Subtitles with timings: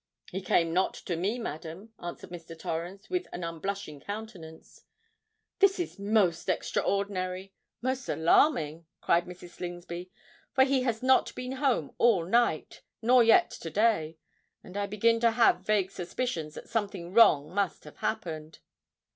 [0.31, 2.57] "He came not to me, madam," answered Mr.
[2.57, 4.83] Torrens, with an unblushing countenance.
[5.59, 9.49] "This is most extraordinary—most alarming!" cried Mrs.
[9.49, 10.09] Slingsby;
[10.53, 15.59] "for he has not been home all night—nor yet to day—and I begin to have
[15.67, 18.57] vague suspicions that something wrong must have occurred."